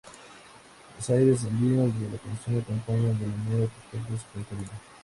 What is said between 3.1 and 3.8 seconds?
de manera